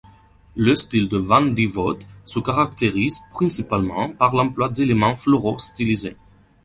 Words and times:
Le 0.55 0.73
style 0.73 1.07
de 1.07 1.17
Van 1.19 1.45
Dievoet 1.45 1.99
se 2.25 2.39
caractérise 2.39 3.21
principalement 3.29 4.09
par 4.09 4.33
l'emploi 4.33 4.67
d'éléments 4.67 5.15
floraux 5.15 5.59
stylisés. 5.59 6.17